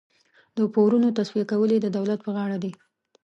د 0.57 0.59
پورونو 0.73 1.07
تصفیه 1.17 1.45
کول 1.51 1.69
یې 1.75 1.79
د 1.81 1.87
دولت 1.97 2.19
پر 2.23 2.31
غاړه 2.35 2.57
دي. 2.63 2.71